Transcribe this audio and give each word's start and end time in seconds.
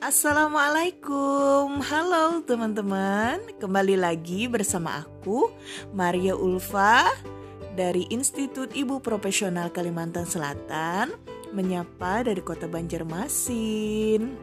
Assalamualaikum, 0.00 1.84
halo 1.84 2.40
teman-teman. 2.48 3.36
Kembali 3.60 4.00
lagi 4.00 4.48
bersama 4.48 5.04
aku, 5.04 5.52
Maria 5.92 6.32
Ulfa 6.32 7.04
dari 7.76 8.08
Institut 8.08 8.72
Ibu 8.72 9.04
Profesional 9.04 9.68
Kalimantan 9.68 10.24
Selatan, 10.24 11.12
menyapa 11.52 12.24
dari 12.24 12.40
Kota 12.40 12.64
Banjarmasin. 12.64 14.40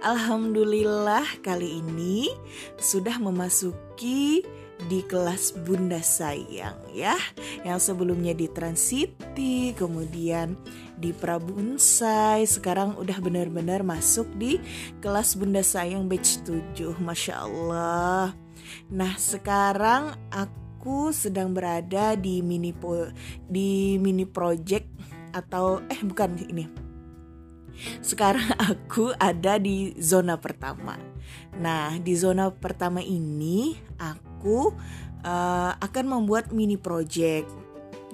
Alhamdulillah, 0.00 1.44
kali 1.44 1.84
ini 1.84 2.32
sudah 2.80 3.20
memasuki 3.20 4.40
di 4.88 5.04
kelas 5.04 5.52
Bunda 5.66 6.00
Sayang 6.00 6.94
ya. 6.94 7.18
Yang 7.66 7.92
sebelumnya 7.92 8.32
di 8.32 8.46
Transiti 8.48 9.76
kemudian 9.76 10.56
di 10.96 11.12
Prabunsai 11.12 12.44
sekarang 12.44 12.96
udah 12.96 13.18
benar-benar 13.20 13.84
masuk 13.84 14.28
di 14.36 14.60
kelas 15.04 15.36
Bunda 15.36 15.60
Sayang 15.60 16.06
batch 16.06 16.46
7 16.46 16.96
Masya 17.02 17.34
Allah. 17.44 18.32
Nah 18.88 19.12
sekarang 19.18 20.16
aku 20.32 21.12
sedang 21.12 21.52
berada 21.52 22.16
di 22.16 22.40
mini 22.40 22.72
po 22.72 23.10
di 23.44 24.00
mini 24.00 24.24
project 24.24 24.88
atau 25.34 25.82
eh 25.90 26.00
bukan 26.00 26.36
ini. 26.48 26.64
Sekarang 28.04 28.44
aku 28.70 29.12
ada 29.16 29.56
di 29.56 29.96
zona 29.98 30.36
pertama. 30.36 30.96
Nah, 31.60 31.96
di 32.00 32.16
zona 32.16 32.50
pertama 32.50 33.00
ini 33.04 33.76
aku 34.00 34.29
uh, 34.44 35.72
akan 35.78 36.04
membuat 36.06 36.50
mini 36.54 36.76
project. 36.76 37.48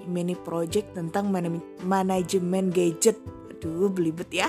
Mini 0.06 0.38
project 0.38 0.94
tentang 0.94 1.30
man 1.30 1.58
manajemen 1.82 2.70
gadget. 2.70 3.18
Aduh, 3.50 3.90
belibet 3.90 4.30
ya. 4.30 4.48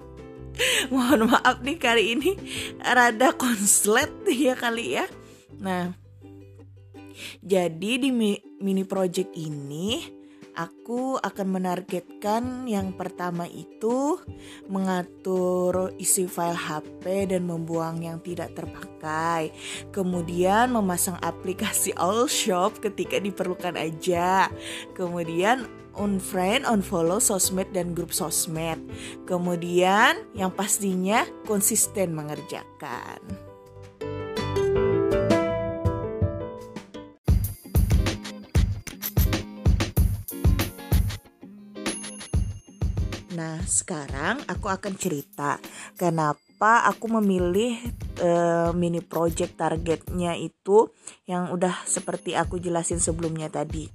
Mohon 0.92 1.32
maaf 1.32 1.64
nih 1.64 1.78
kali 1.80 2.04
ini 2.18 2.30
rada 2.84 3.32
konslet 3.32 4.12
ya 4.28 4.52
kali 4.52 5.00
ya. 5.00 5.08
Nah, 5.56 5.96
jadi 7.40 7.92
di 7.96 8.10
mini 8.60 8.84
project 8.84 9.32
ini 9.32 10.19
Aku 10.60 11.16
akan 11.16 11.56
menargetkan 11.56 12.68
yang 12.68 12.92
pertama 12.92 13.48
itu 13.48 14.20
mengatur 14.68 15.96
isi 15.96 16.28
file 16.28 16.52
HP 16.52 17.32
dan 17.32 17.48
membuang 17.48 18.04
yang 18.04 18.20
tidak 18.20 18.52
terpakai. 18.52 19.56
Kemudian 19.88 20.68
memasang 20.68 21.16
aplikasi 21.24 21.96
All 22.02 22.28
Shop 22.28 22.76
ketika 22.84 23.16
diperlukan 23.16 23.72
aja. 23.72 24.52
Kemudian 24.92 25.64
unfriend, 25.96 26.68
unfollow 26.68 27.24
sosmed 27.24 27.72
dan 27.72 27.96
grup 27.96 28.12
sosmed. 28.12 28.84
Kemudian 29.24 30.28
yang 30.36 30.52
pastinya 30.52 31.24
konsisten 31.48 32.12
mengerjakan. 32.12 33.49
Sekarang 43.70 44.42
aku 44.50 44.66
akan 44.66 44.98
cerita 44.98 45.62
kenapa 45.94 46.84
aku 46.90 47.06
memilih 47.22 47.78
uh, 48.20 48.74
mini 48.74 49.00
project 49.00 49.56
targetnya 49.56 50.36
itu 50.36 50.90
yang 51.24 51.54
udah 51.54 51.86
seperti 51.86 52.36
aku 52.36 52.58
jelasin 52.60 53.00
sebelumnya 53.00 53.48
tadi. 53.48 53.88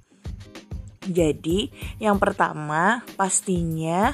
Jadi, 1.06 1.70
yang 2.02 2.18
pertama 2.18 3.06
pastinya 3.14 4.10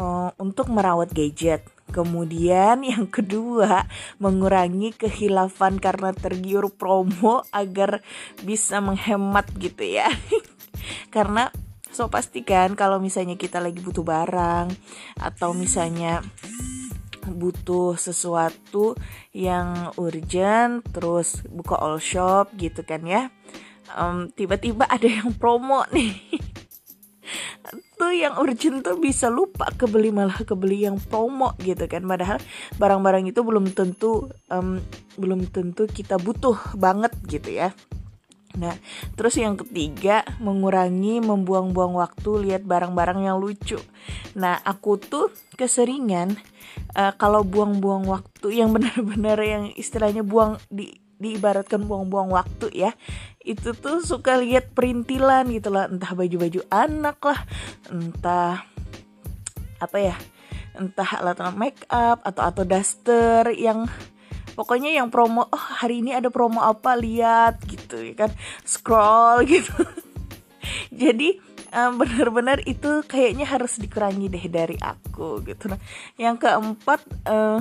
uh, 0.00 0.32
untuk 0.40 0.72
merawat 0.72 1.12
gadget. 1.12 1.68
Kemudian 1.92 2.80
yang 2.96 3.06
kedua, 3.06 3.84
mengurangi 4.18 4.96
kehilafan 4.96 5.78
karena 5.78 6.16
tergiur 6.16 6.72
promo 6.72 7.44
agar 7.52 8.00
bisa 8.40 8.80
menghemat 8.80 9.52
gitu 9.60 9.84
ya. 9.84 10.08
karena 11.14 11.52
So 11.94 12.10
pastikan 12.10 12.74
kalau 12.74 12.98
misalnya 12.98 13.38
kita 13.38 13.62
lagi 13.62 13.78
butuh 13.78 14.02
barang 14.02 14.74
atau 15.22 15.54
misalnya 15.54 16.26
butuh 17.24 17.96
sesuatu 17.96 18.98
yang 19.32 19.94
urgent 19.96 20.84
terus 20.92 21.40
buka 21.48 21.78
all 21.78 21.96
shop 22.02 22.52
gitu 22.58 22.84
kan 22.84 23.00
ya 23.06 23.32
um, 23.94 24.28
tiba-tiba 24.32 24.88
ada 24.88 25.06
yang 25.06 25.32
promo 25.36 25.84
nih. 25.94 26.12
Tuh 27.96 28.12
yang 28.12 28.36
urgent 28.36 28.84
tuh 28.84 29.00
bisa 29.00 29.32
lupa 29.32 29.70
kebeli 29.72 30.12
malah 30.12 30.36
kebeli 30.44 30.84
yang 30.84 31.00
promo 31.00 31.56
gitu 31.62 31.88
kan. 31.88 32.04
Padahal 32.04 32.36
barang-barang 32.76 33.32
itu 33.32 33.40
belum 33.40 33.72
tentu 33.72 34.28
um, 34.52 34.82
belum 35.16 35.48
tentu 35.48 35.88
kita 35.88 36.20
butuh 36.20 36.76
banget 36.76 37.14
gitu 37.30 37.54
ya 37.54 37.70
Nah, 38.54 38.74
terus 39.18 39.34
yang 39.34 39.58
ketiga, 39.58 40.22
mengurangi 40.38 41.18
membuang-buang 41.18 41.98
waktu 41.98 42.50
lihat 42.50 42.62
barang-barang 42.62 43.26
yang 43.26 43.36
lucu. 43.42 43.78
Nah, 44.38 44.62
aku 44.62 44.98
tuh 44.98 45.34
keseringan 45.58 46.38
uh, 46.94 47.12
kalau 47.18 47.42
buang-buang 47.42 48.06
waktu 48.06 48.62
yang 48.62 48.70
benar-benar 48.76 49.38
yang 49.42 49.64
istilahnya 49.74 50.22
buang 50.22 50.58
di 50.70 51.04
diibaratkan 51.14 51.86
buang-buang 51.86 52.28
waktu 52.34 52.74
ya 52.74 52.90
itu 53.40 53.72
tuh 53.72 54.02
suka 54.02 54.36
lihat 54.36 54.74
perintilan 54.74 55.46
gitu 55.54 55.70
lah 55.70 55.86
entah 55.86 56.12
baju-baju 56.12 56.60
anak 56.68 57.16
lah 57.22 57.40
entah 57.88 58.66
apa 59.78 59.98
ya 60.02 60.16
entah 60.74 61.06
alat 61.22 61.38
make 61.54 61.86
up 61.86 62.18
atau 62.26 62.42
atau 62.42 62.64
daster 62.66 63.46
yang 63.54 63.86
pokoknya 64.54 64.94
yang 64.94 65.10
promo 65.10 65.46
oh 65.50 65.64
hari 65.82 66.00
ini 66.00 66.14
ada 66.14 66.30
promo 66.30 66.62
apa? 66.62 66.96
Lihat 66.96 67.62
gitu 67.66 68.00
ya 68.00 68.14
kan. 68.26 68.30
Scroll 68.62 69.44
gitu. 69.52 69.74
Jadi 70.94 71.54
benar-benar 71.74 72.62
itu 72.70 73.02
kayaknya 73.02 73.50
harus 73.50 73.82
dikurangi 73.82 74.30
deh 74.30 74.46
dari 74.46 74.78
aku 74.78 75.42
gitu. 75.42 75.74
Nah 75.74 75.80
yang 76.14 76.38
keempat 76.38 77.02
uh, 77.26 77.58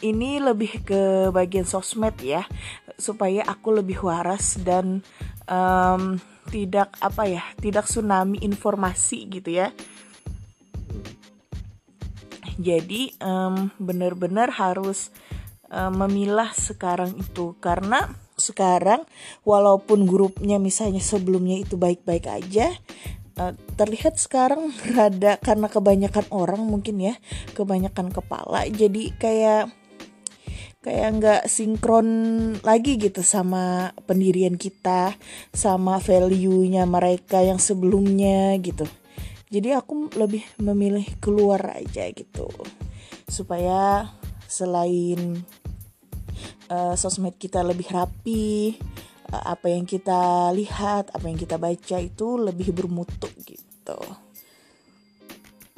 ini 0.00 0.38
lebih 0.40 0.86
ke 0.86 1.02
bagian 1.34 1.66
sosmed 1.66 2.14
ya 2.22 2.46
supaya 2.94 3.42
aku 3.44 3.82
lebih 3.82 4.06
waras 4.06 4.54
dan 4.62 5.02
um, 5.50 6.16
tidak 6.48 6.94
apa 7.02 7.26
ya 7.26 7.42
tidak 7.58 7.90
tsunami 7.90 8.38
informasi 8.42 9.26
gitu 9.26 9.50
ya. 9.50 9.74
Jadi 12.60 13.16
um, 13.24 13.72
benar-benar 13.80 14.52
harus 14.52 15.08
uh, 15.70 15.90
memilah 15.94 16.52
sekarang 16.52 17.16
itu. 17.16 17.56
Karena 17.62 18.10
sekarang 18.40 19.04
walaupun 19.44 20.08
grupnya 20.08 20.56
misalnya 20.56 21.04
sebelumnya 21.04 21.60
itu 21.60 21.76
baik-baik 21.76 22.26
aja 22.26 22.72
uh, 23.36 23.52
terlihat 23.76 24.16
sekarang 24.16 24.72
rada 24.96 25.36
karena 25.38 25.68
kebanyakan 25.68 26.26
orang 26.32 26.64
mungkin 26.64 26.98
ya 26.98 27.14
kebanyakan 27.52 28.08
kepala 28.10 28.64
jadi 28.72 29.12
kayak 29.20 29.64
kayak 30.80 31.08
nggak 31.20 31.42
sinkron 31.44 32.08
lagi 32.64 32.96
gitu 32.96 33.20
sama 33.20 33.92
pendirian 34.08 34.56
kita 34.56 35.12
sama 35.52 36.00
value-nya 36.00 36.88
mereka 36.88 37.44
yang 37.44 37.60
sebelumnya 37.60 38.56
gitu. 38.64 38.88
Jadi 39.52 39.76
aku 39.76 40.08
lebih 40.16 40.40
memilih 40.56 41.04
keluar 41.20 41.76
aja 41.76 42.08
gitu 42.08 42.48
supaya 43.28 44.08
selain 44.50 45.38
uh, 46.66 46.98
sosmed 46.98 47.38
kita 47.38 47.62
lebih 47.62 47.86
rapi 47.94 48.74
uh, 49.30 49.54
apa 49.54 49.70
yang 49.70 49.86
kita 49.86 50.50
lihat 50.50 51.14
apa 51.14 51.24
yang 51.30 51.38
kita 51.38 51.54
baca 51.54 51.96
itu 52.02 52.28
lebih 52.34 52.74
bermutu 52.74 53.30
gitu. 53.46 53.98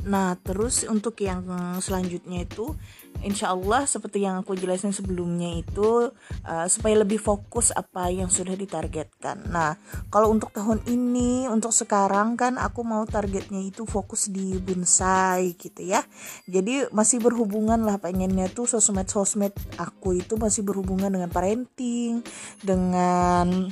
Nah 0.09 0.35
terus 0.41 0.89
untuk 0.89 1.21
yang 1.21 1.45
selanjutnya 1.79 2.49
itu 2.49 2.75
insya 3.21 3.53
Allah 3.53 3.85
seperti 3.85 4.25
yang 4.25 4.41
aku 4.41 4.57
jelasin 4.57 4.91
sebelumnya 4.91 5.53
itu 5.53 6.11
uh, 6.49 6.67
supaya 6.67 7.05
lebih 7.05 7.21
fokus 7.21 7.71
apa 7.71 8.09
yang 8.09 8.33
sudah 8.33 8.57
ditargetkan. 8.57 9.53
Nah 9.53 9.77
kalau 10.09 10.33
untuk 10.33 10.51
tahun 10.51 10.81
ini 10.89 11.47
untuk 11.53 11.71
sekarang 11.71 12.35
kan 12.41 12.57
aku 12.57 12.81
mau 12.83 13.05
targetnya 13.05 13.61
itu 13.61 13.85
fokus 13.85 14.33
di 14.33 14.57
bonsai 14.59 15.55
gitu 15.61 15.85
ya. 15.85 16.03
Jadi 16.49 16.89
masih 16.91 17.23
berhubungan 17.23 17.85
lah 17.85 18.01
pengennya 18.01 18.49
tuh 18.51 18.65
sosmed 18.65 19.07
sosmed 19.07 19.55
aku 19.77 20.19
itu 20.19 20.41
masih 20.41 20.65
berhubungan 20.67 21.13
dengan 21.13 21.31
parenting, 21.31 22.25
dengan 22.65 23.71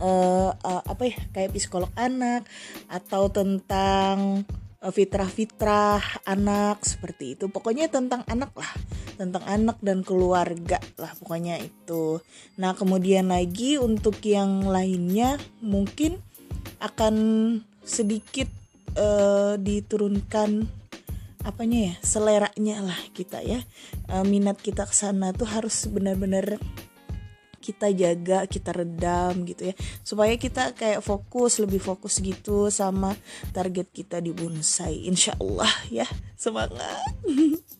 uh, 0.00 0.50
uh, 0.52 0.82
apa 0.84 1.02
ya 1.08 1.16
kayak 1.32 1.52
psikolog 1.54 1.90
anak 1.96 2.44
atau 2.90 3.28
tentang 3.32 4.44
fitrah-fitrah 4.82 6.26
anak 6.28 6.84
seperti 6.84 7.38
itu. 7.38 7.48
Pokoknya 7.48 7.88
tentang 7.88 8.22
anak 8.28 8.52
lah. 8.54 8.72
Tentang 9.16 9.42
anak 9.48 9.80
dan 9.80 10.04
keluarga 10.04 10.76
lah 11.00 11.12
pokoknya 11.16 11.56
itu. 11.60 12.20
Nah 12.60 12.76
kemudian 12.76 13.32
lagi 13.32 13.80
untuk 13.80 14.20
yang 14.20 14.68
lainnya 14.68 15.40
mungkin 15.64 16.20
akan 16.80 17.14
sedikit 17.80 18.50
uh, 19.00 19.56
diturunkan 19.56 20.68
apanya 21.46 21.92
ya 21.92 21.94
seleranya 22.04 22.84
lah 22.84 23.00
kita 23.16 23.40
ya. 23.40 23.64
Uh, 24.12 24.26
minat 24.26 24.60
kita 24.60 24.84
ke 24.84 24.92
sana 24.92 25.32
tuh 25.32 25.48
harus 25.48 25.88
benar-benar 25.88 26.60
kita 27.66 27.90
jaga 27.90 28.46
kita 28.46 28.70
redam 28.70 29.42
gitu 29.42 29.70
ya. 29.70 29.74
Supaya 30.06 30.38
kita 30.38 30.78
kayak 30.78 31.02
fokus 31.02 31.58
lebih 31.58 31.82
fokus 31.82 32.22
gitu 32.22 32.70
sama 32.70 33.18
target 33.50 33.90
kita 33.90 34.22
di 34.22 34.30
bonsai. 34.30 35.10
Insya 35.10 35.34
Allah 35.42 35.72
ya 35.90 36.06
semangat. 36.38 37.02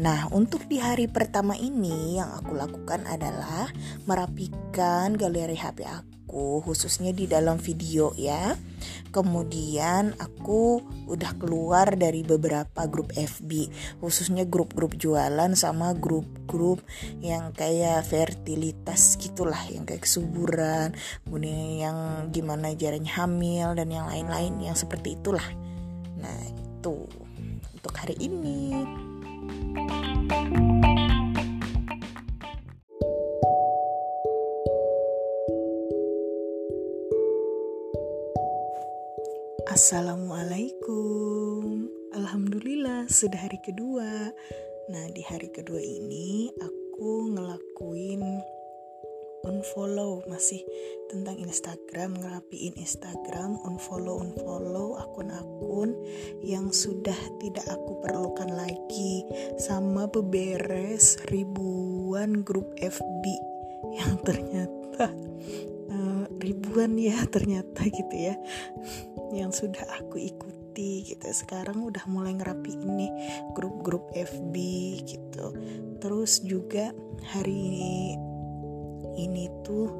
Nah, 0.00 0.32
untuk 0.32 0.64
di 0.64 0.80
hari 0.80 1.12
pertama 1.12 1.52
ini 1.60 2.16
yang 2.16 2.32
aku 2.32 2.56
lakukan 2.56 3.04
adalah 3.04 3.68
merapikan 4.08 5.12
galeri 5.12 5.52
HP 5.52 5.84
aku, 5.84 6.19
khususnya 6.30 7.10
di 7.10 7.26
dalam 7.26 7.58
video 7.58 8.14
ya. 8.14 8.54
Kemudian 9.10 10.14
aku 10.16 10.80
udah 11.10 11.34
keluar 11.36 11.98
dari 11.98 12.22
beberapa 12.22 12.86
grup 12.86 13.10
FB, 13.12 13.68
khususnya 13.98 14.46
grup-grup 14.46 14.94
jualan 14.94 15.52
sama 15.58 15.92
grup-grup 15.98 16.80
yang 17.18 17.50
kayak 17.50 18.06
fertilitas 18.06 19.18
gitulah, 19.18 19.58
yang 19.68 19.82
kayak 19.82 20.06
kesuburan, 20.06 20.94
kemudian 21.26 21.82
yang 21.82 21.98
gimana 22.30 22.70
jaranya 22.78 23.26
hamil 23.26 23.74
dan 23.74 23.90
yang 23.90 24.06
lain-lain 24.06 24.54
yang 24.62 24.78
seperti 24.78 25.18
itulah. 25.18 25.44
Nah, 26.16 26.38
itu 26.46 27.04
untuk 27.74 27.94
hari 27.98 28.14
ini. 28.22 28.86
Assalamualaikum. 39.70 41.86
Alhamdulillah 42.10 43.06
sudah 43.06 43.38
hari 43.38 43.62
kedua. 43.62 44.34
Nah 44.90 45.06
di 45.14 45.22
hari 45.22 45.46
kedua 45.54 45.78
ini 45.78 46.50
aku 46.58 47.38
ngelakuin 47.38 48.18
unfollow 49.46 50.26
masih 50.26 50.58
tentang 51.06 51.38
Instagram 51.38 52.18
ngerapiin 52.18 52.82
Instagram 52.82 53.62
unfollow 53.62 54.18
unfollow 54.18 54.98
akun-akun 55.06 55.94
yang 56.42 56.74
sudah 56.74 57.14
tidak 57.38 57.62
aku 57.70 58.02
perlukan 58.02 58.50
lagi 58.50 59.22
sama 59.54 60.10
beberes 60.10 61.14
ribuan 61.30 62.42
grup 62.42 62.74
FB 62.82 63.22
yang 64.02 64.18
ternyata 64.26 65.14
uh, 65.94 66.26
ribuan 66.42 66.98
ya 66.98 67.22
ternyata 67.30 67.86
gitu 67.86 68.16
ya 68.18 68.34
yang 69.30 69.54
sudah 69.54 69.86
aku 69.98 70.18
ikuti 70.18 71.06
gitu. 71.06 71.26
Sekarang 71.30 71.86
udah 71.86 72.02
mulai 72.10 72.34
ngerapi 72.34 72.72
ini 72.74 73.08
grup-grup 73.54 74.10
FB 74.14 74.54
gitu. 75.06 75.54
Terus 76.02 76.42
juga 76.42 76.90
hari 77.22 77.54
ini 77.54 77.94
ini 79.20 79.50
tuh 79.66 79.90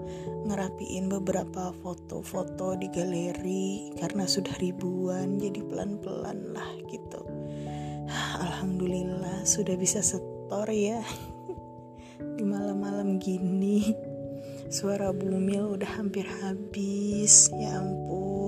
ngerapiin 0.47 1.11
beberapa 1.11 1.75
foto-foto 1.83 2.79
di 2.79 2.89
galeri 2.89 3.93
karena 3.99 4.25
sudah 4.25 4.55
ribuan 4.63 5.37
jadi 5.37 5.61
pelan-pelan 5.67 6.57
lah 6.57 6.71
gitu. 6.89 7.21
Alhamdulillah 8.41 9.45
sudah 9.45 9.77
bisa 9.77 10.01
setor 10.01 10.67
ya 10.71 11.03
di 12.39 12.45
malam-malam 12.47 13.21
gini. 13.21 13.93
Suara 14.71 15.11
bumil 15.11 15.75
udah 15.75 15.99
hampir 15.99 16.23
habis 16.25 17.51
ya 17.59 17.83
ampun 17.83 18.40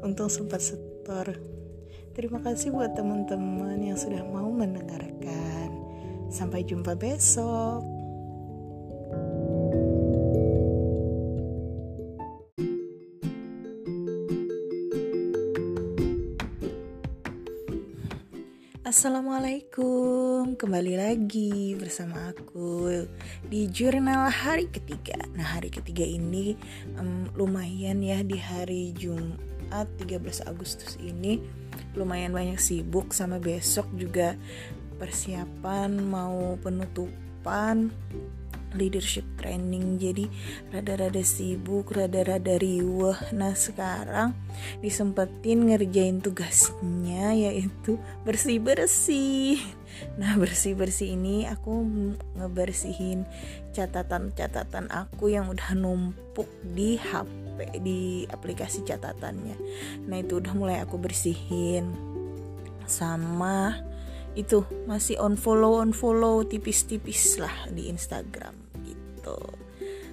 untung 0.00 0.30
sempat 0.30 0.62
setor. 0.62 1.38
Terima 2.18 2.42
kasih 2.42 2.74
buat 2.74 2.98
teman-teman 2.98 3.78
yang 3.78 3.94
sudah 3.94 4.26
mau 4.26 4.50
mendengarkan. 4.50 5.70
Sampai 6.28 6.66
jumpa 6.66 6.98
besok. 6.98 7.98
Assalamualaikum, 18.88 20.56
kembali 20.56 20.96
lagi 20.96 21.76
bersama 21.76 22.32
aku 22.32 22.88
di 23.44 23.68
jurnal 23.68 24.32
hari 24.32 24.66
ketiga. 24.72 25.28
Nah 25.36 25.54
hari 25.54 25.68
ketiga 25.68 26.08
ini 26.08 26.56
um, 26.96 27.28
lumayan 27.36 28.00
ya 28.00 28.24
di 28.24 28.40
hari 28.40 28.96
Jumat 28.96 29.57
13 29.70 30.48
Agustus 30.48 30.96
ini. 31.00 31.40
Lumayan 31.96 32.32
banyak 32.32 32.60
sibuk 32.60 33.12
sama 33.12 33.40
besok 33.40 33.88
juga. 33.96 34.34
Persiapan 34.98 36.02
mau 36.02 36.58
penutupan 36.58 37.94
leadership 38.74 39.24
training. 39.40 39.96
Jadi 39.96 40.28
rada-rada 40.72 41.22
sibuk 41.22 41.92
rada-rada 41.94 42.60
riuh 42.60 43.16
nah 43.32 43.54
sekarang 43.54 44.34
disempetin 44.84 45.70
ngerjain 45.70 46.20
tugasnya 46.20 47.32
yaitu 47.32 47.96
bersih-bersih. 48.28 49.60
Nah 50.20 50.36
bersih-bersih 50.36 51.16
ini 51.16 51.48
aku 51.48 51.82
ngebersihin 52.38 53.24
catatan-catatan 53.72 54.90
aku 54.90 55.32
yang 55.32 55.48
udah 55.50 55.74
numpuk 55.74 56.48
di 56.74 56.98
HP 56.98 57.82
di 57.82 58.26
aplikasi 58.30 58.86
catatannya. 58.86 59.56
Nah 60.06 60.16
itu 60.18 60.38
udah 60.38 60.54
mulai 60.54 60.78
aku 60.82 60.98
bersihin. 60.98 61.90
Sama 62.88 63.87
itu 64.38 64.62
masih 64.86 65.18
on 65.18 65.34
follow 65.34 65.82
on 65.82 65.90
follow 65.90 66.46
tipis-tipis 66.46 67.42
lah 67.42 67.66
di 67.74 67.90
Instagram 67.90 68.54
gitu. 68.86 69.34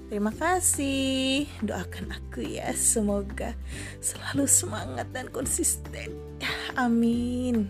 Terima 0.09 0.33
kasih, 0.33 1.49
doakan 1.61 2.13
aku 2.13 2.41
ya, 2.41 2.73
semoga 2.73 3.53
selalu 4.01 4.45
semangat 4.49 5.09
dan 5.13 5.29
konsisten. 5.29 6.13
Amin. 6.77 7.69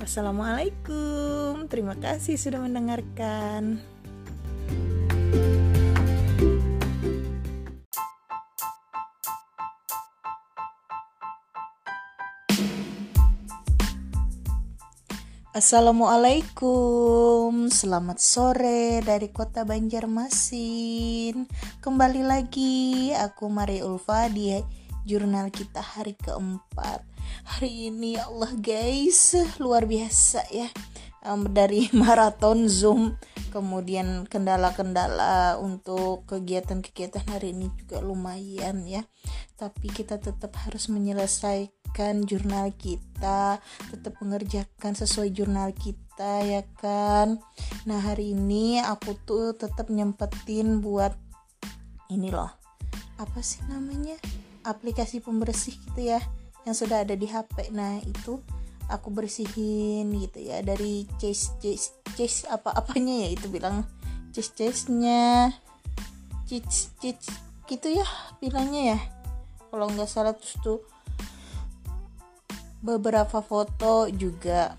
Wassalamualaikum, 0.00 1.68
terima 1.68 1.96
kasih 2.00 2.40
sudah 2.40 2.64
mendengarkan. 2.64 3.84
Assalamualaikum, 15.60 17.68
selamat 17.68 18.16
sore 18.16 19.04
dari 19.04 19.28
kota 19.28 19.68
Banjarmasin. 19.68 21.44
Kembali 21.84 22.24
lagi, 22.24 23.12
aku 23.12 23.52
Mari 23.52 23.84
Ulfa 23.84 24.32
di 24.32 24.56
jurnal 25.04 25.52
kita 25.52 25.84
hari 25.84 26.16
keempat. 26.16 27.09
Hari 27.56 27.92
ini 27.92 28.16
ya 28.18 28.30
Allah 28.30 28.52
guys, 28.58 29.36
luar 29.60 29.84
biasa 29.84 30.46
ya. 30.50 30.68
Um, 31.20 31.52
dari 31.52 31.90
maraton 32.00 32.68
Zoom, 32.70 33.16
kemudian 33.52 34.24
kendala-kendala 34.30 35.60
untuk 35.60 36.24
kegiatan-kegiatan 36.30 37.26
hari 37.28 37.52
ini 37.52 37.68
juga 37.76 38.00
lumayan 38.00 38.86
ya. 38.88 39.04
Tapi 39.60 39.92
kita 39.92 40.16
tetap 40.16 40.56
harus 40.64 40.88
menyelesaikan 40.88 42.24
jurnal 42.24 42.72
kita 42.78 43.58
tetap 43.90 44.14
mengerjakan 44.22 44.94
sesuai 44.94 45.34
jurnal 45.34 45.74
kita 45.74 46.44
ya 46.44 46.62
kan 46.78 47.40
nah 47.88 47.98
hari 47.98 48.36
ini 48.36 48.78
aku 48.78 49.16
tuh 49.26 49.56
tetap 49.56 49.88
nyempetin 49.88 50.84
buat 50.84 51.16
ini 52.12 52.28
loh 52.28 52.52
apa 53.16 53.40
sih 53.40 53.60
namanya 53.68 54.16
aplikasi 54.64 55.20
pembersih 55.20 55.76
gitu 55.76 56.12
ya 56.16 56.20
yang 56.68 56.76
sudah 56.76 57.02
ada 57.04 57.16
di 57.16 57.24
HP 57.24 57.72
nah 57.72 57.96
itu 58.04 58.40
aku 58.90 59.08
bersihin 59.14 60.10
gitu 60.18 60.42
ya 60.42 60.58
dari 60.66 61.06
chase 61.22 61.54
chase 61.62 61.94
chase 62.18 62.44
apa 62.50 62.74
apanya 62.74 63.24
ya 63.24 63.28
itu 63.32 63.46
bilang. 63.46 63.86
Chase 64.34 64.52
chase 64.54 64.82
nya 64.90 65.54
chase 66.46 66.90
chase 66.98 67.30
gitu 67.70 67.86
ya 67.94 68.06
bilangnya 68.42 68.98
ya. 68.98 68.98
Kalau 69.70 69.86
nggak 69.86 70.10
salah 70.10 70.34
terus 70.34 70.58
tuh 70.58 70.82
beberapa 72.82 73.38
foto 73.38 74.10
juga 74.10 74.74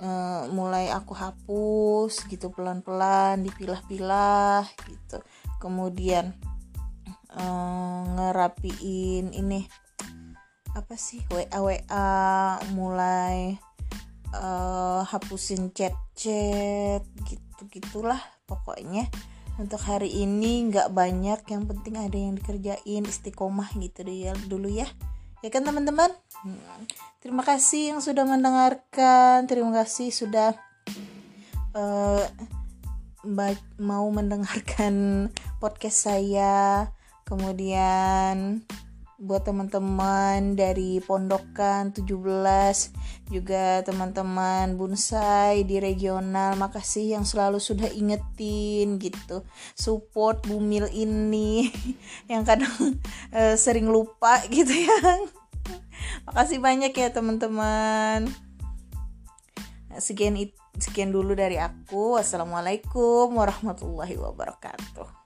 uh, 0.00 0.48
mulai 0.48 0.88
aku 0.88 1.12
hapus 1.12 2.24
gitu 2.32 2.48
pelan-pelan 2.48 3.44
dipilah-pilah 3.44 4.64
gitu. 4.88 5.20
Kemudian 5.60 6.32
uh, 7.36 8.00
ngerapiin 8.16 9.36
ini 9.36 9.68
apa 10.76 10.94
sih? 11.00 11.24
WA 11.32 11.48
WA 11.56 12.60
mulai 12.76 13.56
uh, 14.36 15.00
hapusin 15.08 15.72
chat-chat 15.72 17.00
gitu 17.24 17.62
gitulah 17.72 18.20
pokoknya. 18.44 19.08
Untuk 19.56 19.80
hari 19.80 20.12
ini 20.12 20.68
nggak 20.68 20.92
banyak 20.92 21.40
yang 21.48 21.64
penting 21.64 21.96
ada 21.96 22.12
yang 22.12 22.36
dikerjain 22.36 23.08
istiqomah 23.08 23.72
gitu 23.80 24.04
deh 24.04 24.28
ya 24.28 24.32
dulu 24.44 24.68
ya. 24.68 24.84
Ya 25.40 25.48
kan 25.48 25.64
teman-teman? 25.64 26.12
Hmm. 26.44 26.84
terima 27.24 27.40
kasih 27.40 27.96
yang 27.96 28.00
sudah 28.04 28.28
mendengarkan 28.28 29.48
terima 29.48 29.72
kasih 29.72 30.12
sudah 30.12 30.52
uh, 31.72 32.22
mau 33.80 34.06
mendengarkan 34.12 35.26
podcast 35.62 36.12
saya. 36.12 36.92
Kemudian 37.26 38.62
buat 39.16 39.48
teman-teman 39.48 40.60
dari 40.60 41.00
pondokan 41.00 41.88
17 41.88 42.04
juga 43.32 43.80
teman-teman 43.80 44.76
bonsai 44.76 45.64
di 45.64 45.80
regional 45.80 46.52
makasih 46.60 47.16
yang 47.16 47.24
selalu 47.24 47.56
sudah 47.56 47.88
ingetin 47.96 49.00
gitu. 49.00 49.40
Support 49.72 50.44
bumil 50.44 50.92
ini 50.92 51.72
yang 52.32 52.44
kadang 52.44 53.00
uh, 53.32 53.56
sering 53.56 53.88
lupa 53.88 54.44
gitu 54.52 54.72
ya. 54.72 55.00
Makasih 56.28 56.60
banyak 56.60 56.92
ya 56.92 57.08
teman-teman. 57.08 58.28
Sekian 59.96 60.36
sekian 60.76 61.08
dulu 61.08 61.32
dari 61.32 61.56
aku. 61.56 62.20
Wassalamualaikum 62.20 63.32
warahmatullahi 63.32 64.20
wabarakatuh 64.20 65.25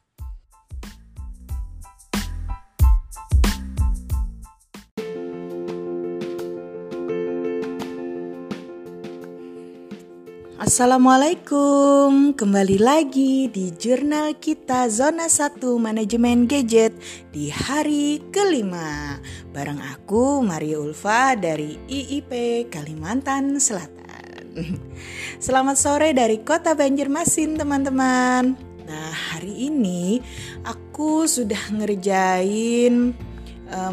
Assalamualaikum, 10.60 12.36
kembali 12.36 12.84
lagi 12.84 13.48
di 13.48 13.72
jurnal 13.72 14.36
kita 14.36 14.92
Zona 14.92 15.24
1 15.24 15.56
Manajemen 15.80 16.44
Gadget 16.44 16.92
di 17.32 17.48
hari 17.48 18.20
kelima. 18.28 19.16
Bareng 19.56 19.80
aku 19.80 20.44
Maria 20.44 20.76
Ulfa 20.76 21.32
dari 21.32 21.80
IIP 21.88 22.68
Kalimantan 22.68 23.56
Selatan. 23.56 24.52
Selamat 25.48 25.80
sore 25.80 26.12
dari 26.12 26.44
kota 26.44 26.76
Banjarmasin 26.76 27.56
teman-teman. 27.56 28.52
Nah 28.84 29.12
hari 29.16 29.72
ini 29.72 30.20
aku 30.68 31.24
sudah 31.24 31.72
ngerjain 31.72 33.16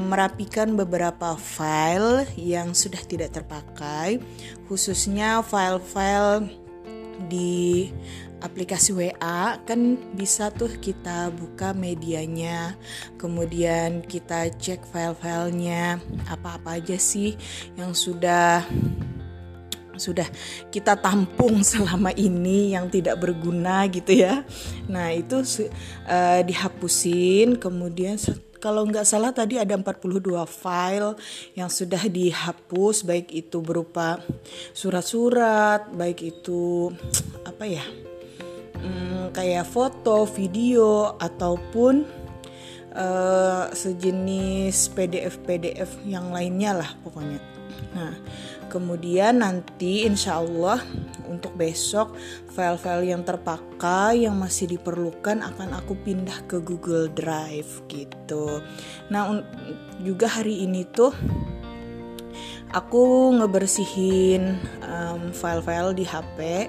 merapikan 0.02 0.74
beberapa 0.74 1.38
file 1.38 2.26
yang 2.34 2.74
sudah 2.74 3.02
tidak 3.06 3.38
terpakai, 3.38 4.18
khususnya 4.66 5.46
file-file 5.46 6.50
di 7.30 7.94
aplikasi 8.42 8.94
WA 8.94 9.58
kan 9.66 9.98
bisa 10.14 10.54
tuh 10.54 10.70
kita 10.78 11.34
buka 11.34 11.74
medianya 11.74 12.78
kemudian 13.18 14.06
kita 14.06 14.54
cek 14.54 14.86
file-filenya 14.94 15.98
apa-apa 16.30 16.78
aja 16.78 17.02
sih 17.02 17.34
yang 17.74 17.98
sudah 17.98 18.62
sudah 19.98 20.30
kita 20.70 20.94
tampung 21.02 21.66
selama 21.66 22.14
ini 22.14 22.78
yang 22.78 22.86
tidak 22.86 23.18
berguna 23.18 23.90
gitu 23.90 24.14
ya. 24.14 24.46
Nah, 24.86 25.10
itu 25.10 25.42
uh, 26.06 26.42
dihapusin 26.46 27.58
kemudian 27.58 28.22
kalau 28.58 28.86
nggak 28.86 29.06
salah 29.06 29.34
tadi 29.34 29.58
ada 29.58 29.78
42 29.78 30.46
file 30.46 31.14
yang 31.54 31.70
sudah 31.70 32.02
dihapus 32.06 33.06
baik 33.06 33.34
itu 33.34 33.62
berupa 33.62 34.22
surat-surat 34.74 35.90
baik 35.94 36.20
itu 36.26 36.94
apa 37.46 37.64
ya 37.66 37.86
hmm, 38.82 39.34
kayak 39.34 39.66
foto 39.70 40.26
video 40.30 41.18
ataupun 41.18 42.06
uh, 42.94 43.70
sejenis 43.74 44.94
PDF 44.94 45.42
PDF 45.46 45.90
yang 46.06 46.34
lainnya 46.34 46.82
lah 46.82 46.90
pokoknya 47.02 47.57
nah 47.96 48.14
Kemudian 48.68 49.40
nanti 49.40 50.04
insya 50.04 50.44
Allah 50.44 50.84
untuk 51.28 51.56
besok 51.56 52.20
file-file 52.52 53.16
yang 53.16 53.24
terpakai 53.24 54.28
yang 54.28 54.36
masih 54.36 54.68
diperlukan 54.76 55.40
akan 55.40 55.80
aku 55.80 55.96
pindah 56.04 56.36
ke 56.52 56.60
Google 56.60 57.08
Drive 57.08 57.88
gitu. 57.88 58.60
Nah 59.08 59.40
juga 60.04 60.28
hari 60.28 60.68
ini 60.68 60.84
tuh 60.84 61.16
aku 62.72 63.36
ngebersihin 63.40 64.60
um, 64.84 65.32
file-file 65.32 65.96
di 65.96 66.04
HP 66.04 66.68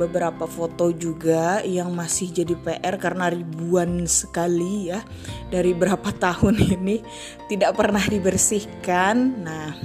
beberapa 0.00 0.48
foto 0.48 0.88
juga 0.96 1.60
yang 1.60 1.92
masih 1.92 2.32
jadi 2.32 2.56
PR 2.56 2.96
karena 2.96 3.28
ribuan 3.28 4.08
sekali 4.08 4.88
ya 4.88 5.04
dari 5.52 5.76
berapa 5.76 6.08
tahun 6.24 6.56
ini 6.56 7.04
tidak 7.52 7.76
pernah 7.76 8.00
dibersihkan. 8.00 9.44
Nah, 9.44 9.76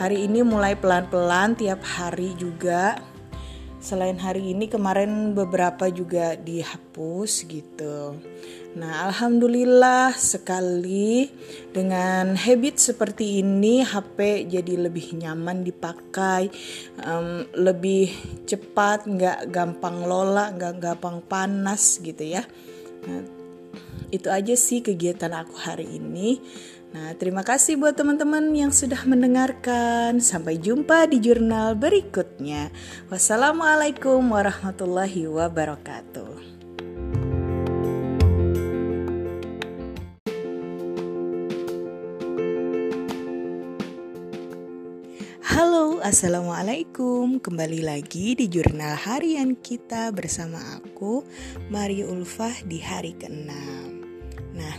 hari 0.00 0.24
ini 0.24 0.40
mulai 0.40 0.80
pelan-pelan 0.80 1.60
tiap 1.60 1.84
hari 1.84 2.32
juga 2.40 3.04
selain 3.80 4.20
hari 4.20 4.52
ini 4.52 4.68
kemarin 4.68 5.32
beberapa 5.32 5.88
juga 5.88 6.36
dihapus 6.36 7.48
gitu 7.48 8.12
nah 8.70 9.10
alhamdulillah 9.10 10.14
sekali 10.14 11.26
dengan 11.74 12.38
habit 12.38 12.78
seperti 12.78 13.42
ini 13.42 13.82
HP 13.82 14.46
jadi 14.46 14.86
lebih 14.86 15.18
nyaman 15.18 15.66
dipakai 15.66 16.54
um, 17.02 17.42
lebih 17.58 18.14
cepat 18.46 19.10
nggak 19.10 19.50
gampang 19.50 20.06
lola 20.06 20.54
nggak 20.54 20.78
gampang 20.78 21.18
panas 21.26 21.98
gitu 21.98 22.22
ya 22.22 22.46
nah, 23.10 23.26
itu 24.14 24.30
aja 24.30 24.54
sih 24.54 24.82
kegiatan 24.86 25.34
aku 25.34 25.54
hari 25.58 25.98
ini 25.98 26.38
Nah, 26.90 27.14
terima 27.14 27.46
kasih 27.46 27.78
buat 27.78 27.94
teman-teman 27.94 28.50
yang 28.50 28.74
sudah 28.74 29.06
mendengarkan. 29.06 30.18
Sampai 30.18 30.58
jumpa 30.58 31.06
di 31.06 31.22
jurnal 31.22 31.78
berikutnya. 31.78 32.74
Wassalamualaikum 33.06 34.18
warahmatullahi 34.26 35.30
wabarakatuh. 35.30 36.29
Assalamualaikum. 46.10 47.38
Kembali 47.38 47.86
lagi 47.86 48.34
di 48.34 48.50
jurnal 48.50 48.98
harian 48.98 49.54
kita 49.54 50.10
bersama 50.10 50.58
aku, 50.82 51.22
Mario 51.70 52.10
Ulfah 52.10 52.50
di 52.66 52.82
hari 52.82 53.14
ke-6. 53.14 53.46
Nah, 54.58 54.74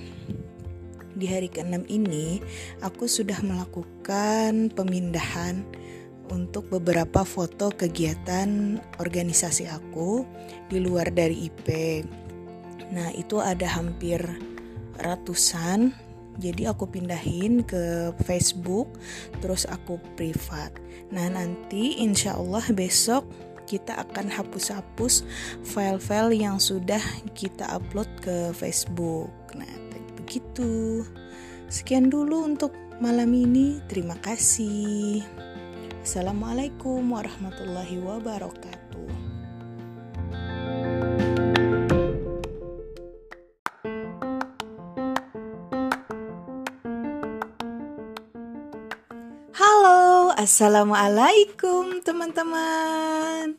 di 1.15 1.25
hari 1.31 1.47
ke-6 1.47 1.87
ini 1.87 2.43
aku 2.83 3.07
sudah 3.07 3.39
melakukan 3.47 4.75
pemindahan 4.75 5.63
untuk 6.27 6.67
beberapa 6.67 7.23
foto 7.23 7.71
kegiatan 7.71 8.83
organisasi 8.99 9.71
aku 9.71 10.27
di 10.67 10.83
luar 10.83 11.15
dari 11.15 11.47
IP. 11.47 11.67
Nah, 12.91 13.07
itu 13.15 13.39
ada 13.39 13.71
hampir 13.71 14.19
ratusan. 14.99 16.10
Jadi 16.39 16.63
aku 16.69 16.87
pindahin 16.87 17.65
ke 17.65 18.15
Facebook, 18.23 18.95
terus 19.43 19.67
aku 19.67 19.99
privat. 20.15 20.71
Nah, 21.11 21.27
nanti 21.27 21.99
insya 21.99 22.39
Allah 22.39 22.63
besok 22.71 23.27
kita 23.67 24.03
akan 24.03 24.27
hapus-hapus 24.27 25.23
file-file 25.63 26.35
yang 26.35 26.59
sudah 26.59 26.99
kita 27.35 27.67
upload 27.71 28.07
ke 28.19 28.51
Facebook. 28.55 29.31
Nah, 29.55 29.69
begitu. 30.19 31.03
Sekian 31.71 32.11
dulu 32.11 32.47
untuk 32.47 32.75
malam 32.99 33.31
ini. 33.31 33.79
Terima 33.87 34.15
kasih. 34.19 35.23
Assalamualaikum 36.01 37.03
warahmatullahi 37.11 37.99
wabarakatuh. 38.01 38.80
Assalamualaikum 50.41 52.01
teman-teman. 52.01 53.53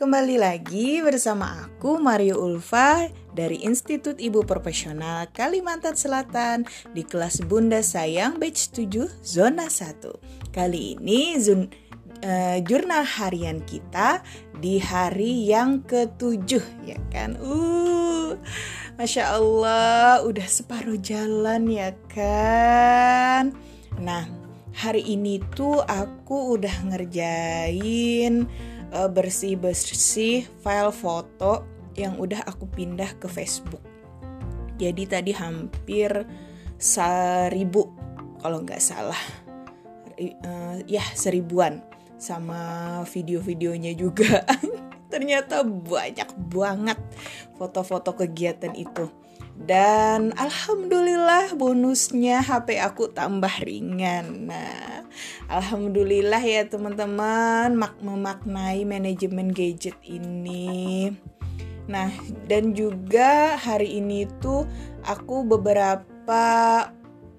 Kembali 0.00 0.40
lagi 0.40 1.04
bersama 1.04 1.68
aku 1.68 2.00
Mario 2.00 2.40
Ulfa 2.40 3.12
dari 3.36 3.60
Institut 3.60 4.16
Ibu 4.16 4.48
Profesional 4.48 5.28
Kalimantan 5.28 5.92
Selatan 5.92 6.64
di 6.96 7.04
kelas 7.04 7.44
Bunda 7.44 7.84
Sayang 7.84 8.40
batch 8.40 8.72
7 8.72 9.12
zona 9.20 9.68
1. 9.68 10.56
Kali 10.56 10.96
ini 10.96 11.36
zon, 11.36 11.68
uh, 12.24 12.58
jurnal 12.64 13.04
harian 13.04 13.60
kita 13.68 14.24
di 14.56 14.80
hari 14.80 15.52
yang 15.52 15.84
ketujuh 15.84 16.64
ya 16.88 16.96
kan. 17.12 17.36
Uh, 17.44 18.40
Masya 18.96 19.36
Allah 19.36 20.24
udah 20.24 20.48
separuh 20.48 20.96
jalan 20.96 21.68
ya 21.68 21.92
kan. 22.08 23.52
Nah 24.00 24.45
hari 24.76 25.00
ini 25.08 25.40
tuh 25.56 25.80
aku 25.80 26.60
udah 26.60 26.92
ngerjain 26.92 28.44
uh, 28.92 29.08
bersih-bersih 29.08 30.44
file 30.60 30.92
foto 30.92 31.64
yang 31.96 32.20
udah 32.20 32.44
aku 32.44 32.68
pindah 32.68 33.16
ke 33.16 33.24
Facebook. 33.24 33.80
Jadi 34.76 35.08
tadi 35.08 35.32
hampir 35.32 36.12
seribu 36.76 37.88
kalau 38.44 38.60
nggak 38.60 38.84
salah, 38.84 39.16
uh, 40.20 40.76
ya 40.84 41.00
seribuan 41.16 41.80
sama 42.20 43.00
video-videonya 43.08 43.96
juga. 43.96 44.44
Ternyata 45.12 45.64
banyak 45.64 46.36
banget 46.52 47.00
foto-foto 47.56 48.12
kegiatan 48.12 48.76
itu. 48.76 49.08
Dan 49.56 50.36
alhamdulillah 50.36 51.56
bonusnya 51.56 52.44
HP 52.44 52.76
aku 52.76 53.08
tambah 53.08 53.52
ringan. 53.64 54.52
Nah, 54.52 55.08
alhamdulillah 55.48 56.44
ya 56.44 56.68
teman-teman 56.68 57.72
mak 57.72 57.96
memaknai 58.04 58.84
manajemen 58.84 59.48
gadget 59.48 59.96
ini. 60.04 61.08
Nah, 61.88 62.12
dan 62.44 62.76
juga 62.76 63.56
hari 63.56 63.96
ini 63.96 64.28
tuh 64.44 64.68
aku 65.08 65.48
beberapa 65.48 66.44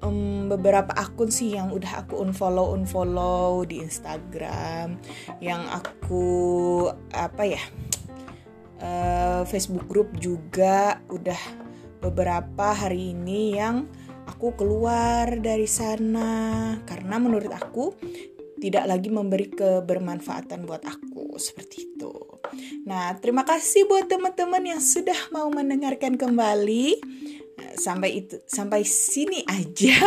um, 0.01 0.49
beberapa 0.49 0.95
akun 0.97 1.29
sih 1.29 1.53
yang 1.53 1.69
udah 1.69 2.01
aku 2.01 2.17
unfollow 2.17 2.73
unfollow 2.73 3.61
di 3.67 3.83
Instagram, 3.83 4.97
yang 5.43 5.61
aku 5.69 6.25
apa 7.13 7.43
ya 7.45 7.61
uh, 8.81 9.41
Facebook 9.45 9.85
group 9.85 10.09
juga 10.17 11.03
udah 11.11 11.66
beberapa 11.99 12.73
hari 12.73 13.15
ini 13.15 13.57
yang 13.57 13.89
aku 14.27 14.53
keluar 14.59 15.39
dari 15.39 15.65
sana 15.65 16.75
karena 16.83 17.15
menurut 17.17 17.49
aku 17.53 17.95
tidak 18.57 18.89
lagi 18.89 19.09
memberi 19.13 19.47
kebermanfaatan 19.53 20.65
buat 20.65 20.83
aku 20.83 21.37
seperti 21.37 21.93
itu. 21.93 22.13
Nah, 22.89 23.13
terima 23.21 23.45
kasih 23.45 23.85
buat 23.85 24.09
teman-teman 24.09 24.63
yang 24.65 24.81
sudah 24.81 25.17
mau 25.29 25.47
mendengarkan 25.53 26.17
kembali. 26.17 26.97
Sampai 27.77 28.25
itu 28.25 28.41
sampai 28.49 28.81
sini 28.81 29.45
aja. 29.45 30.01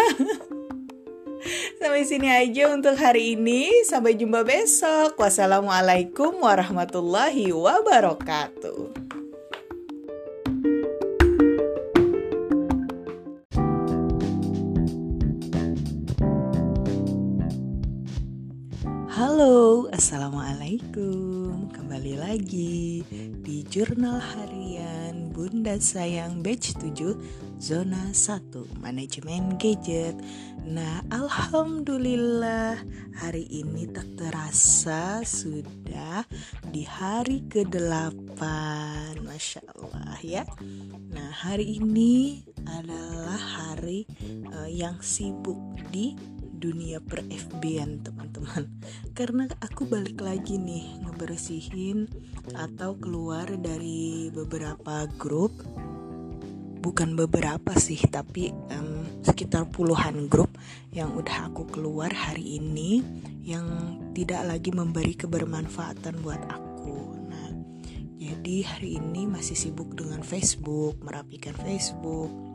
sampai 1.81 2.03
sini 2.03 2.27
aja 2.27 2.75
untuk 2.75 2.99
hari 2.99 3.39
ini. 3.39 3.87
Sampai 3.87 4.19
jumpa 4.19 4.43
besok. 4.43 5.15
Wassalamualaikum 5.15 6.43
warahmatullahi 6.43 7.55
wabarakatuh. 7.55 9.00
Kembali 22.01 22.17
lagi 22.17 23.05
di 23.45 23.61
Jurnal 23.69 24.25
Harian 24.25 25.29
Bunda 25.37 25.77
Sayang 25.77 26.41
Batch 26.41 26.81
7 26.81 27.61
Zona 27.61 28.09
1 28.17 28.81
Manajemen 28.81 29.61
Gadget. 29.61 30.17
Nah, 30.65 31.05
Alhamdulillah 31.13 32.81
Hari 33.21 33.45
ini 33.53 33.85
tak 33.93 34.17
terasa 34.17 35.21
sudah 35.29 36.25
di 36.73 36.89
hari 36.89 37.45
ke-8 37.53 38.41
Masya 39.21 39.61
Allah 39.77 40.17
ya. 40.25 40.49
Nah, 41.13 41.29
hari 41.29 41.85
ini 41.85 42.41
adalah 42.65 43.37
hari 43.37 44.09
uh, 44.57 44.65
yang 44.73 44.97
sibuk 45.05 45.61
di 45.93 46.17
dunia 46.61 47.01
per 47.01 47.25
FB-an 47.25 48.05
teman-teman. 48.05 48.69
Karena 49.19 49.49
aku 49.65 49.89
balik 49.89 50.21
lagi 50.21 50.61
nih 50.61 51.01
ngebersihin 51.01 52.05
atau 52.53 53.01
keluar 53.01 53.49
dari 53.57 54.29
beberapa 54.29 55.09
grup. 55.17 55.57
Bukan 56.81 57.13
beberapa 57.13 57.77
sih 57.77 58.01
tapi 58.09 58.53
um, 58.53 59.05
sekitar 59.21 59.69
puluhan 59.69 60.33
grup 60.33 60.49
yang 60.97 61.13
udah 61.13 61.53
aku 61.53 61.69
keluar 61.69 62.09
hari 62.09 62.57
ini 62.57 63.05
yang 63.45 63.69
tidak 64.17 64.49
lagi 64.49 64.73
memberi 64.73 65.13
kebermanfaatan 65.13 66.25
buat 66.25 66.41
aku. 66.49 66.97
Nah 67.29 67.53
jadi 68.17 68.65
hari 68.65 68.97
ini 68.97 69.29
masih 69.29 69.57
sibuk 69.61 69.93
dengan 69.93 70.25
Facebook 70.25 70.97
merapikan 71.05 71.53
Facebook 71.53 72.50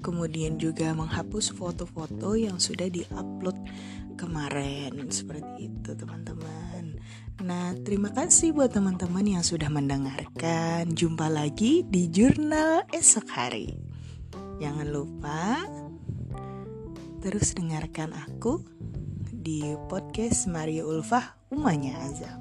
kemudian 0.00 0.56
juga 0.60 0.92
menghapus 0.92 1.54
foto-foto 1.54 2.34
yang 2.38 2.60
sudah 2.60 2.86
diupload 2.88 3.56
kemarin 4.14 5.10
seperti 5.10 5.70
itu 5.70 5.90
teman-teman. 5.94 6.98
Nah, 7.42 7.74
terima 7.82 8.14
kasih 8.14 8.54
buat 8.54 8.70
teman-teman 8.70 9.26
yang 9.26 9.44
sudah 9.44 9.66
mendengarkan. 9.68 10.94
Jumpa 10.94 11.26
lagi 11.26 11.82
di 11.82 12.06
jurnal 12.08 12.86
esok 12.94 13.26
hari. 13.34 13.74
Jangan 14.62 14.86
lupa 14.86 15.66
terus 17.24 17.56
dengarkan 17.56 18.12
aku 18.12 18.60
di 19.32 19.64
podcast 19.88 20.46
Mario 20.46 20.92
Ulfah 20.92 21.36
Umanya 21.50 21.98
Azam. 22.06 22.38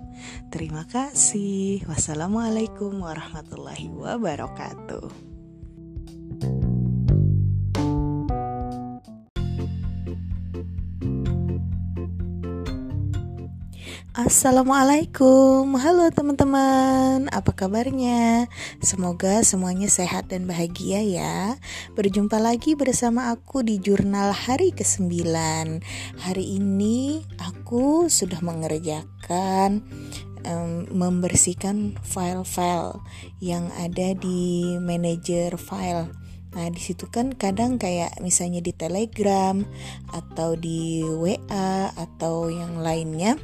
Terima 0.53 0.85
kasih. 0.85 1.83
Wassalamualaikum 1.89 3.01
warahmatullahi 3.01 3.89
wabarakatuh. 3.89 5.32
Assalamualaikum, 14.23 15.75
halo 15.75 16.07
teman-teman, 16.07 17.27
apa 17.27 17.51
kabarnya? 17.51 18.47
Semoga 18.79 19.43
semuanya 19.43 19.91
sehat 19.91 20.31
dan 20.31 20.47
bahagia 20.47 21.03
ya. 21.03 21.59
Berjumpa 21.91 22.39
lagi 22.39 22.71
bersama 22.79 23.35
aku 23.35 23.67
di 23.67 23.83
jurnal 23.83 24.31
hari 24.31 24.71
ke-9. 24.71 25.27
Hari 26.23 26.45
ini 26.55 27.19
aku 27.35 28.07
sudah 28.07 28.39
mengerjakan 28.39 29.83
um, 30.47 30.87
membersihkan 30.87 31.99
file-file 32.07 33.03
yang 33.43 33.75
ada 33.75 34.15
di 34.15 34.79
manajer 34.79 35.59
file. 35.59 36.07
Nah, 36.55 36.71
di 36.71 36.79
situ 36.79 37.11
kan 37.11 37.35
kadang 37.35 37.75
kayak 37.75 38.23
misalnya 38.23 38.63
di 38.63 38.71
Telegram 38.71 39.59
atau 40.15 40.55
di 40.55 41.03
WA 41.03 41.91
atau 41.91 42.47
yang 42.47 42.79
lainnya 42.79 43.35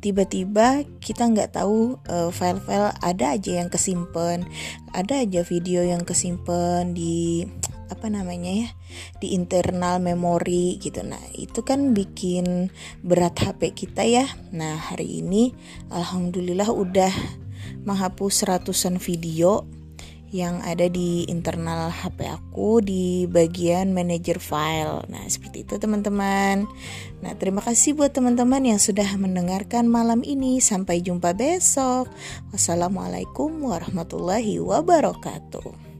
tiba-tiba 0.00 0.84
kita 0.98 1.28
nggak 1.28 1.56
tahu 1.60 2.00
uh, 2.08 2.30
file-file 2.32 2.92
ada 3.00 3.36
aja 3.36 3.60
yang 3.62 3.68
kesimpan 3.68 4.44
ada 4.90 5.22
aja 5.22 5.44
video 5.44 5.84
yang 5.84 6.02
kesimpan 6.02 6.96
di 6.96 7.46
apa 7.90 8.06
namanya 8.06 8.54
ya 8.54 8.68
di 9.18 9.34
internal 9.34 9.98
memori 9.98 10.78
gitu. 10.78 11.02
Nah 11.02 11.20
itu 11.34 11.66
kan 11.66 11.92
bikin 11.92 12.70
berat 13.02 13.34
HP 13.36 13.74
kita 13.74 14.06
ya. 14.06 14.24
Nah 14.54 14.78
hari 14.78 15.20
ini 15.20 15.50
alhamdulillah 15.90 16.70
udah 16.70 17.10
menghapus 17.82 18.46
ratusan 18.46 19.02
video 19.02 19.66
yang 20.30 20.62
ada 20.62 20.86
di 20.86 21.26
internal 21.26 21.90
HP 21.90 22.30
aku 22.30 22.78
di 22.78 23.26
bagian 23.26 23.90
manager 23.90 24.38
file. 24.38 25.02
Nah, 25.10 25.26
seperti 25.26 25.66
itu 25.66 25.74
teman-teman. 25.76 26.70
Nah, 27.18 27.32
terima 27.34 27.58
kasih 27.58 27.98
buat 27.98 28.14
teman-teman 28.14 28.62
yang 28.62 28.78
sudah 28.78 29.10
mendengarkan 29.18 29.90
malam 29.90 30.22
ini. 30.22 30.62
Sampai 30.62 31.02
jumpa 31.02 31.34
besok. 31.34 32.06
Wassalamualaikum 32.54 33.58
warahmatullahi 33.58 34.62
wabarakatuh. 34.62 35.90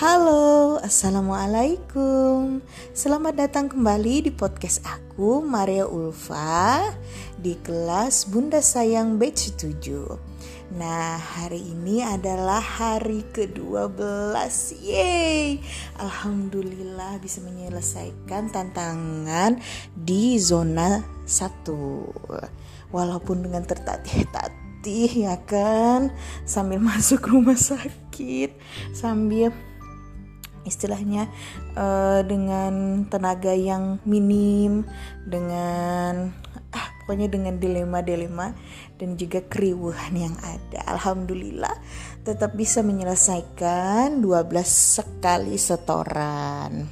Halo, 0.00 0.59
Assalamualaikum. 0.78 2.62
Selamat 2.94 3.34
datang 3.34 3.66
kembali 3.66 4.28
di 4.28 4.30
podcast 4.30 4.78
aku, 4.86 5.42
Maria 5.42 5.90
Ulfa 5.90 6.86
Di 7.34 7.58
kelas 7.58 8.30
Bunda 8.30 8.62
Sayang 8.62 9.18
Batch 9.18 9.58
7 9.58 10.78
Nah, 10.78 11.18
hari 11.18 11.74
ini 11.74 12.06
adalah 12.06 12.62
hari 12.62 13.26
ke-12 13.34 13.98
Yeay! 14.78 15.58
Alhamdulillah 15.98 17.18
bisa 17.18 17.42
menyelesaikan 17.42 18.54
tantangan 18.54 19.58
di 19.98 20.38
zona 20.38 21.02
1 21.26 22.94
Walaupun 22.94 23.42
dengan 23.42 23.66
tertatih-tatih 23.66 25.26
ya 25.26 25.34
kan? 25.42 26.14
Sambil 26.46 26.78
masuk 26.94 27.26
rumah 27.26 27.58
sakit 27.58 28.54
Sambil 28.94 29.69
istilahnya 30.70 31.26
uh, 31.74 32.22
dengan 32.22 33.04
tenaga 33.10 33.50
yang 33.50 33.98
minim 34.06 34.86
dengan 35.26 36.30
ah 36.70 36.86
pokoknya 37.02 37.26
dengan 37.26 37.58
dilema-dilema 37.58 38.54
dan 38.94 39.18
juga 39.18 39.42
keriuhan 39.42 40.14
yang 40.14 40.36
ada. 40.38 40.86
Alhamdulillah 40.94 41.74
tetap 42.22 42.54
bisa 42.54 42.86
menyelesaikan 42.86 44.22
12 44.22 44.46
sekali 44.62 45.58
setoran. 45.58 46.86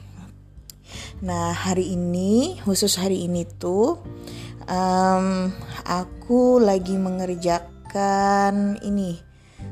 Nah 1.22 1.54
hari 1.54 1.94
ini 1.94 2.58
khusus 2.66 2.98
hari 2.98 3.30
ini 3.30 3.46
tuh 3.46 4.02
um, 4.66 5.54
aku 5.86 6.58
lagi 6.58 6.98
mengerjakan 6.98 8.82
ini 8.82 9.27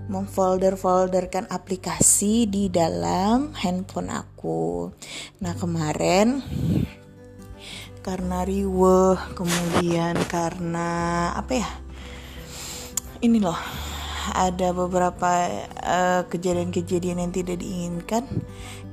memfolder-folderkan 0.06 1.50
aplikasi 1.50 2.46
di 2.46 2.70
dalam 2.70 3.54
handphone 3.58 4.10
aku. 4.10 4.90
Nah 5.42 5.54
kemarin 5.58 6.42
karena 8.06 8.46
riwe, 8.46 9.18
kemudian 9.34 10.14
karena 10.30 10.90
apa 11.34 11.52
ya? 11.58 11.68
Ini 13.18 13.42
loh, 13.42 13.58
ada 14.30 14.70
beberapa 14.70 15.50
eh, 15.82 16.22
kejadian-kejadian 16.30 17.26
yang 17.26 17.32
tidak 17.34 17.58
diinginkan. 17.58 18.24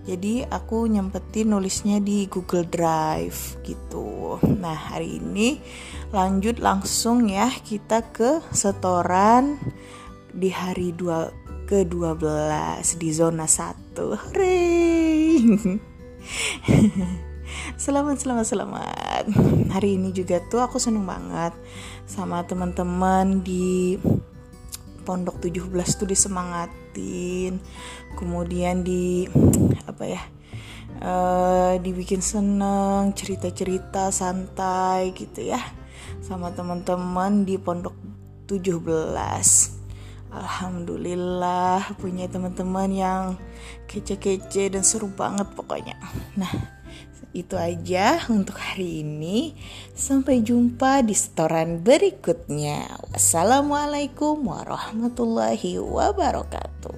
Jadi 0.03 0.43
aku 0.43 0.83
nyempetin 0.91 1.55
nulisnya 1.55 2.03
di 2.03 2.27
Google 2.27 2.67
Drive 2.67 3.55
gitu. 3.63 4.35
Nah 4.43 4.75
hari 4.75 5.21
ini 5.23 5.63
lanjut 6.11 6.59
langsung 6.59 7.31
ya 7.31 7.47
kita 7.47 8.11
ke 8.11 8.43
setoran 8.51 9.61
di 10.33 10.49
hari 10.49 10.91
dua 10.97 11.29
ke-12 11.69 12.25
di 12.97 13.09
zona 13.13 13.45
1. 13.45 13.93
Hooray! 13.95 15.45
selamat, 17.83 18.17
selamat, 18.19 18.45
selamat. 18.49 19.23
Hari 19.71 19.89
ini 20.01 20.09
juga 20.11 20.41
tuh 20.49 20.65
aku 20.65 20.81
seneng 20.81 21.05
banget 21.05 21.53
sama 22.09 22.41
teman-teman 22.43 23.45
di 23.45 23.95
Pondok 25.05 25.37
17 25.39 25.69
tuh 26.01 26.09
disemangatin. 26.09 27.61
Kemudian 28.17 28.81
di 28.81 29.29
apa 29.85 30.03
ya? 30.03 30.21
Uh, 31.03 31.77
dibikin 31.81 32.21
seneng, 32.21 33.13
cerita-cerita 33.13 34.09
santai 34.09 35.13
gitu 35.13 35.45
ya. 35.45 35.61
Sama 36.25 36.49
teman-teman 36.51 37.45
di 37.45 37.61
Pondok 37.61 37.93
17 38.49 39.82
Alhamdulillah 40.33 41.93
punya 42.01 42.25
teman-teman 42.25 42.89
yang 42.89 43.23
kece-kece 43.85 44.73
dan 44.73 44.81
seru 44.81 45.05
banget 45.13 45.45
pokoknya. 45.53 45.93
Nah, 46.33 46.49
itu 47.33 47.57
aja 47.57 48.21
untuk 48.29 48.57
hari 48.57 49.01
ini. 49.01 49.57
Sampai 49.97 50.45
jumpa 50.45 51.01
di 51.01 51.17
setoran 51.17 51.81
berikutnya. 51.81 52.97
Wassalamualaikum 53.09 54.41
warahmatullahi 54.45 55.81
wabarakatuh. 55.81 56.97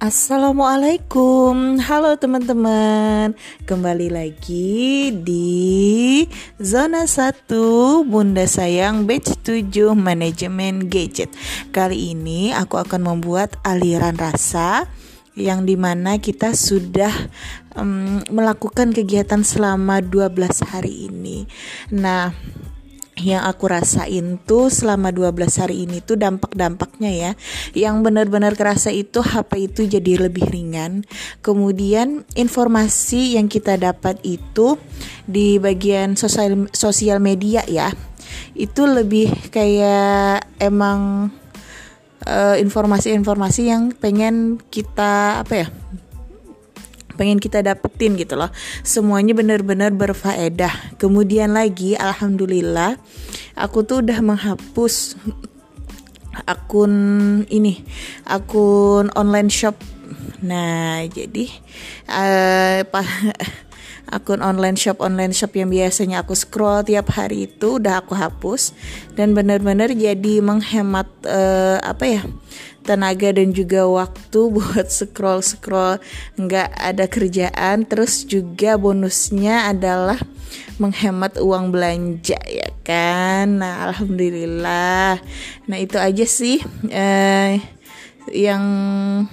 Assalamualaikum, 0.00 1.76
halo 1.76 2.16
teman-teman. 2.16 3.36
Kembali 3.68 4.08
lagi 4.08 5.12
di 5.12 6.24
Zona 6.56 7.04
1 7.04 8.08
Bunda 8.08 8.48
Sayang 8.48 9.04
Batch 9.04 9.36
7 9.44 9.92
Manajemen 9.92 10.88
Gadget. 10.88 11.36
Kali 11.68 12.16
ini 12.16 12.48
aku 12.48 12.80
akan 12.80 13.12
membuat 13.12 13.60
aliran 13.60 14.16
rasa 14.16 14.88
yang 15.36 15.68
di 15.68 15.76
mana 15.76 16.16
kita 16.16 16.56
sudah 16.56 17.12
um, 17.76 18.24
melakukan 18.32 18.96
kegiatan 18.96 19.44
selama 19.44 20.00
12 20.00 20.64
hari 20.64 21.12
ini. 21.12 21.44
Nah 21.92 22.32
yang 23.20 23.44
aku 23.44 23.68
rasain 23.68 24.40
tuh 24.42 24.72
selama 24.72 25.12
12 25.12 25.60
hari 25.60 25.84
ini 25.84 26.00
tuh 26.00 26.16
dampak-dampaknya 26.16 27.10
ya. 27.12 27.32
Yang 27.76 27.96
benar-benar 28.00 28.56
kerasa 28.56 28.90
itu 28.90 29.20
HP 29.20 29.70
itu 29.70 29.80
jadi 29.86 30.28
lebih 30.28 30.48
ringan. 30.48 31.04
Kemudian 31.44 32.24
informasi 32.34 33.36
yang 33.36 33.46
kita 33.46 33.76
dapat 33.76 34.18
itu 34.24 34.80
di 35.28 35.60
bagian 35.60 36.16
sosial 36.16 36.66
sosial 36.72 37.22
media 37.22 37.62
ya 37.68 37.92
itu 38.54 38.82
lebih 38.86 39.30
kayak 39.50 40.46
emang 40.60 41.30
eh, 42.26 42.56
informasi-informasi 42.60 43.60
uh, 43.66 43.68
yang 43.70 43.82
pengen 43.94 44.60
kita 44.70 45.44
apa 45.46 45.54
ya 45.66 45.68
pengen 47.20 47.36
kita 47.36 47.60
dapetin 47.60 48.16
gitu 48.16 48.40
loh. 48.40 48.48
Semuanya 48.80 49.36
benar-benar 49.36 49.92
berfaedah. 49.92 50.96
Kemudian 50.96 51.52
lagi 51.52 51.92
alhamdulillah 52.00 52.96
aku 53.60 53.84
tuh 53.84 54.00
udah 54.00 54.24
menghapus 54.24 55.20
akun 56.48 56.94
ini 57.52 57.84
akun 58.24 59.12
online 59.12 59.52
shop. 59.52 59.76
Nah 60.40 61.04
jadi 61.12 61.44
uh, 62.16 62.88
akun 64.10 64.42
online 64.42 64.74
shop 64.74 64.98
online 65.00 65.32
shop 65.32 65.54
yang 65.54 65.70
biasanya 65.70 66.22
aku 66.26 66.34
scroll 66.34 66.82
tiap 66.82 67.14
hari 67.14 67.46
itu 67.46 67.78
udah 67.78 68.02
aku 68.02 68.18
hapus 68.18 68.74
dan 69.14 69.32
benar-benar 69.32 69.94
jadi 69.94 70.42
menghemat 70.42 71.08
uh, 71.26 71.78
apa 71.80 72.04
ya 72.04 72.22
tenaga 72.84 73.30
dan 73.30 73.52
juga 73.52 73.84
waktu 73.86 74.40
buat 74.56 74.88
scroll 74.88 75.44
scroll 75.44 76.00
nggak 76.34 76.70
ada 76.74 77.04
kerjaan. 77.06 77.86
Terus 77.86 78.24
juga 78.26 78.74
bonusnya 78.80 79.70
adalah 79.70 80.18
menghemat 80.80 81.38
uang 81.38 81.70
belanja 81.70 82.40
ya 82.48 82.68
kan? 82.82 83.60
Nah 83.60 83.92
alhamdulillah. 83.92 85.20
Nah 85.68 85.78
itu 85.78 85.96
aja 86.00 86.26
sih 86.26 86.58
eh, 86.90 87.60
yang 88.28 88.62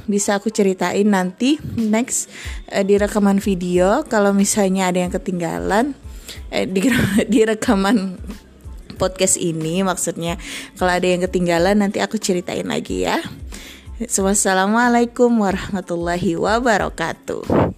bisa 0.07 0.39
aku 0.39 0.47
ceritain 0.47 1.07
nanti 1.11 1.59
next 1.75 2.31
eh, 2.71 2.87
di 2.87 2.95
rekaman 2.95 3.43
video 3.43 4.07
kalau 4.07 4.31
misalnya 4.31 4.87
ada 4.87 5.03
yang 5.03 5.11
ketinggalan 5.11 5.91
eh, 6.49 6.63
di, 6.63 6.87
di 7.33 7.39
rekaman 7.43 8.15
podcast 8.97 9.37
ini 9.37 9.85
maksudnya 9.85 10.39
kalau 10.79 10.95
ada 10.95 11.05
yang 11.05 11.21
ketinggalan 11.21 11.77
nanti 11.77 12.01
aku 12.01 12.17
ceritain 12.17 12.65
lagi 12.65 13.05
ya. 13.05 13.21
Wassalamualaikum 13.97 15.41
warahmatullahi 15.41 16.37
wabarakatuh. 16.37 17.76